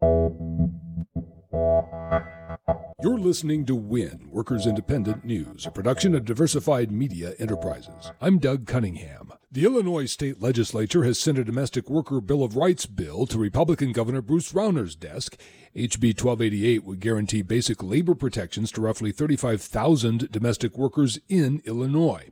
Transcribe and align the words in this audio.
You're 0.00 0.38
listening 3.18 3.64
to 3.66 3.74
WIN, 3.74 4.28
Workers 4.30 4.64
Independent 4.64 5.24
News, 5.24 5.66
a 5.66 5.72
production 5.72 6.14
of 6.14 6.24
Diversified 6.24 6.92
Media 6.92 7.32
Enterprises. 7.38 8.12
I'm 8.20 8.38
Doug 8.38 8.66
Cunningham. 8.66 9.32
The 9.50 9.64
Illinois 9.64 10.06
state 10.06 10.40
legislature 10.40 11.02
has 11.02 11.18
sent 11.18 11.38
a 11.38 11.44
domestic 11.44 11.90
worker 11.90 12.20
Bill 12.20 12.44
of 12.44 12.56
Rights 12.56 12.86
bill 12.86 13.26
to 13.26 13.38
Republican 13.38 13.90
Governor 13.92 14.22
Bruce 14.22 14.54
Rauner's 14.54 14.94
desk. 14.94 15.36
HB 15.74 16.20
1288 16.20 16.84
would 16.84 17.00
guarantee 17.00 17.42
basic 17.42 17.82
labor 17.82 18.14
protections 18.14 18.70
to 18.72 18.80
roughly 18.80 19.10
35,000 19.10 20.30
domestic 20.30 20.78
workers 20.78 21.18
in 21.28 21.60
Illinois. 21.64 22.30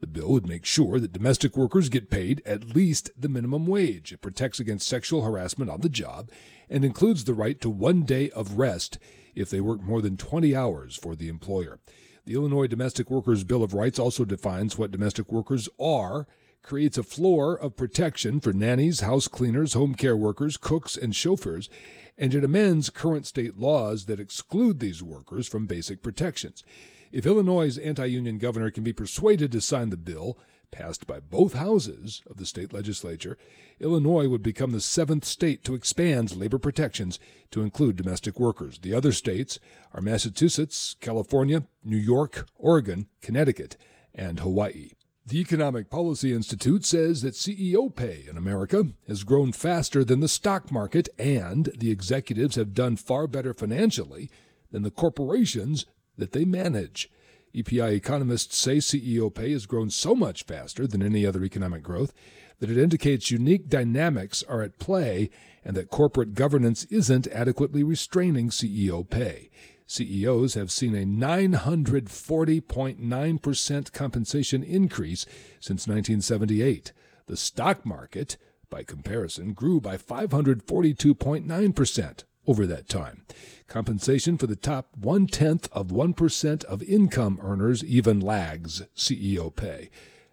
The 0.00 0.06
bill 0.06 0.28
would 0.32 0.46
make 0.46 0.64
sure 0.64 1.00
that 1.00 1.12
domestic 1.12 1.56
workers 1.56 1.88
get 1.88 2.10
paid 2.10 2.42
at 2.44 2.74
least 2.76 3.10
the 3.18 3.28
minimum 3.28 3.66
wage. 3.66 4.12
It 4.12 4.20
protects 4.20 4.60
against 4.60 4.86
sexual 4.88 5.22
harassment 5.22 5.70
on 5.70 5.80
the 5.80 5.88
job 5.88 6.30
and 6.68 6.84
includes 6.84 7.24
the 7.24 7.34
right 7.34 7.58
to 7.62 7.70
one 7.70 8.02
day 8.02 8.30
of 8.30 8.58
rest 8.58 8.98
if 9.34 9.48
they 9.48 9.60
work 9.60 9.80
more 9.82 10.02
than 10.02 10.16
20 10.16 10.54
hours 10.54 10.96
for 10.96 11.16
the 11.16 11.28
employer. 11.28 11.78
The 12.26 12.34
Illinois 12.34 12.66
Domestic 12.66 13.10
Workers 13.10 13.44
Bill 13.44 13.62
of 13.62 13.72
Rights 13.72 13.98
also 13.98 14.24
defines 14.24 14.76
what 14.76 14.90
domestic 14.90 15.30
workers 15.30 15.68
are, 15.80 16.26
creates 16.60 16.98
a 16.98 17.02
floor 17.02 17.54
of 17.54 17.76
protection 17.76 18.40
for 18.40 18.52
nannies, 18.52 19.00
house 19.00 19.28
cleaners, 19.28 19.74
home 19.74 19.94
care 19.94 20.16
workers, 20.16 20.56
cooks, 20.56 20.96
and 20.96 21.14
chauffeurs, 21.14 21.70
and 22.18 22.34
it 22.34 22.42
amends 22.42 22.90
current 22.90 23.26
state 23.26 23.56
laws 23.56 24.06
that 24.06 24.18
exclude 24.18 24.80
these 24.80 25.02
workers 25.02 25.46
from 25.46 25.66
basic 25.66 26.02
protections. 26.02 26.64
If 27.12 27.26
Illinois' 27.26 27.78
anti 27.78 28.06
union 28.06 28.38
governor 28.38 28.70
can 28.70 28.84
be 28.84 28.92
persuaded 28.92 29.52
to 29.52 29.60
sign 29.60 29.90
the 29.90 29.96
bill, 29.96 30.38
passed 30.70 31.06
by 31.06 31.20
both 31.20 31.54
houses 31.54 32.22
of 32.28 32.36
the 32.36 32.46
state 32.46 32.72
legislature, 32.72 33.38
Illinois 33.80 34.28
would 34.28 34.42
become 34.42 34.72
the 34.72 34.80
seventh 34.80 35.24
state 35.24 35.64
to 35.64 35.74
expand 35.74 36.36
labor 36.36 36.58
protections 36.58 37.18
to 37.50 37.62
include 37.62 37.96
domestic 37.96 38.38
workers. 38.40 38.78
The 38.78 38.94
other 38.94 39.12
states 39.12 39.58
are 39.92 40.00
Massachusetts, 40.00 40.96
California, 41.00 41.64
New 41.84 41.96
York, 41.96 42.46
Oregon, 42.56 43.06
Connecticut, 43.22 43.76
and 44.14 44.40
Hawaii. 44.40 44.90
The 45.28 45.40
Economic 45.40 45.90
Policy 45.90 46.32
Institute 46.32 46.84
says 46.84 47.22
that 47.22 47.34
CEO 47.34 47.94
pay 47.94 48.24
in 48.28 48.36
America 48.36 48.84
has 49.08 49.24
grown 49.24 49.52
faster 49.52 50.04
than 50.04 50.20
the 50.20 50.28
stock 50.28 50.70
market, 50.70 51.08
and 51.18 51.70
the 51.76 51.90
executives 51.90 52.54
have 52.54 52.74
done 52.74 52.96
far 52.96 53.26
better 53.26 53.52
financially 53.52 54.30
than 54.70 54.82
the 54.82 54.90
corporations 54.90 55.84
that 56.16 56.32
they 56.32 56.44
manage. 56.44 57.10
EPI 57.54 57.94
economists 57.94 58.56
say 58.56 58.76
CEO 58.76 59.34
pay 59.34 59.52
has 59.52 59.66
grown 59.66 59.90
so 59.90 60.14
much 60.14 60.44
faster 60.44 60.86
than 60.86 61.02
any 61.02 61.24
other 61.24 61.42
economic 61.42 61.82
growth 61.82 62.12
that 62.58 62.70
it 62.70 62.78
indicates 62.78 63.30
unique 63.30 63.68
dynamics 63.68 64.42
are 64.48 64.62
at 64.62 64.78
play 64.78 65.28
and 65.64 65.76
that 65.76 65.90
corporate 65.90 66.34
governance 66.34 66.84
isn't 66.84 67.26
adequately 67.28 67.82
restraining 67.82 68.50
CEO 68.50 69.08
pay. 69.08 69.50
CEOs 69.86 70.52
have 70.54 70.70
seen 70.70 70.94
a 70.94 71.04
940.9% 71.04 73.92
compensation 73.92 74.62
increase 74.62 75.24
since 75.60 75.86
1978. 75.86 76.92
The 77.26 77.36
stock 77.36 77.84
market, 77.86 78.36
by 78.68 78.82
comparison, 78.82 79.52
grew 79.52 79.80
by 79.80 79.96
542.9% 79.96 82.24
over 82.46 82.66
that 82.66 82.88
time. 82.88 83.24
Compensation 83.68 84.38
for 84.38 84.46
the 84.46 84.56
top 84.56 84.88
one 84.96 85.26
tenth 85.26 85.68
of 85.72 85.88
1% 85.88 86.64
of 86.64 86.82
income 86.84 87.38
earners 87.42 87.84
even 87.84 88.20
lags 88.20 88.82
CEO 88.96 89.54
pay, 89.54 89.90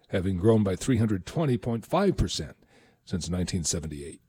having 0.08 0.36
grown 0.38 0.62
by 0.62 0.76
320.5% 0.76 1.84
since 3.04 3.28
1978. 3.28 4.20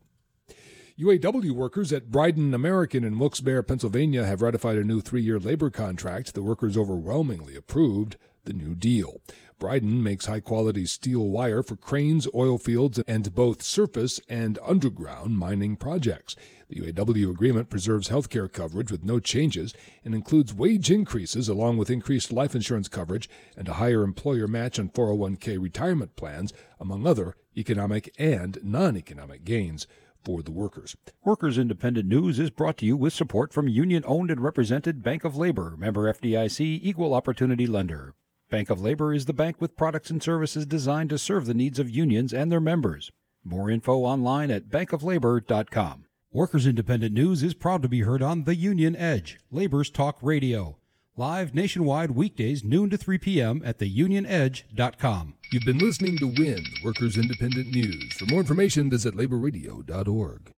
UAW 0.98 1.52
workers 1.52 1.92
at 1.92 2.10
Bridon 2.10 2.54
American 2.54 3.04
in 3.04 3.20
Wilkes-Barre, 3.20 3.64
Pennsylvania 3.64 4.24
have 4.24 4.42
ratified 4.42 4.78
a 4.78 4.84
new 4.86 5.02
three 5.02 5.22
year 5.22 5.38
labor 5.38 5.70
contract. 5.70 6.34
The 6.34 6.42
workers 6.42 6.78
overwhelmingly 6.78 7.58
approved 7.58 8.16
the 8.46 8.54
new 8.54 8.76
deal. 8.76 9.20
Bridon 9.60 10.02
makes 10.02 10.28
high 10.28 10.40
quality 10.40 10.86
steel 10.86 11.28
wire 11.28 11.64
for 11.64 11.76
cranes, 11.76 12.30
oil 12.34 12.58
fields, 12.58 13.00
and 13.10 13.36
both 13.36 13.62
surface 13.62 14.22
and 14.30 14.58
underground 14.66 15.38
mining 15.38 15.76
projects. 15.76 16.38
The 16.70 16.80
UAW 16.80 17.30
agreement 17.30 17.70
preserves 17.70 18.08
health 18.08 18.30
care 18.30 18.48
coverage 18.48 18.90
with 18.90 19.04
no 19.04 19.20
changes 19.20 19.74
and 20.06 20.16
includes 20.16 20.54
wage 20.54 20.90
increases 20.90 21.50
along 21.50 21.76
with 21.76 21.90
increased 21.90 22.32
life 22.32 22.56
insurance 22.56 22.88
coverage 22.88 23.30
and 23.58 23.68
a 23.68 23.74
higher 23.74 24.02
employer 24.02 24.48
match 24.48 24.80
on 24.80 24.88
401k 24.88 25.62
retirement 25.62 26.16
plans, 26.16 26.54
among 26.80 27.06
other 27.06 27.36
economic 27.58 28.14
and 28.18 28.60
non 28.64 28.96
economic 28.96 29.44
gains 29.44 29.88
for 30.26 30.42
the 30.42 30.52
workers. 30.52 30.96
Workers 31.24 31.58
Independent 31.58 32.08
News 32.08 32.40
is 32.40 32.50
brought 32.50 32.78
to 32.78 32.86
you 32.86 32.98
with 32.98 33.14
support 33.14 33.54
from 33.54 33.68
union 33.68 34.04
owned 34.08 34.32
and 34.32 34.42
represented 34.42 35.04
Bank 35.04 35.24
of 35.24 35.38
Labor, 35.38 35.76
member 35.78 36.12
FDIC, 36.12 36.80
equal 36.82 37.14
opportunity 37.14 37.68
lender. 37.68 38.16
Bank 38.50 38.70
of 38.70 38.82
Labor 38.82 39.14
is 39.14 39.26
the 39.26 39.34
bank 39.34 39.62
with 39.62 39.78
products 39.78 40.10
and 40.10 40.22
services 40.22 40.66
designed 40.66 41.12
to 41.12 41.18
serve 41.18 41.46
the 41.46 41.54
needs 41.54 41.80
of 41.80 41.90
unions 41.90 42.34
and 42.34 42.52
their 42.52 42.60
members. 42.60 43.12
More 43.44 43.70
info 43.70 44.00
online 44.00 44.50
at 44.50 44.70
bankoflabor.com. 44.70 46.06
Workers 46.32 46.68
Independent 46.68 47.14
News 47.14 47.44
is 47.44 47.54
proud 47.54 47.82
to 47.84 47.88
be 47.88 48.02
heard 48.02 48.22
on 48.22 48.44
The 48.44 48.56
Union 48.56 48.96
Edge, 48.96 49.40
Labor's 49.52 49.90
Talk 49.90 50.18
Radio. 50.22 50.80
Live 51.18 51.56
nationwide 51.56 52.12
weekdays, 52.12 52.62
noon 52.62 52.90
to 52.90 52.98
3 52.98 53.18
p.m. 53.20 53.62
at 53.64 53.80
theunionedge.com. 53.80 55.36
You've 55.50 55.64
been 55.64 55.78
listening 55.78 56.18
to 56.18 56.28
WIN, 56.28 56.66
Workers 56.84 57.16
Independent 57.18 57.74
News. 57.74 58.12
For 58.16 58.26
more 58.26 58.42
information, 58.42 58.90
visit 58.90 59.16
laborradio.org. 59.16 60.52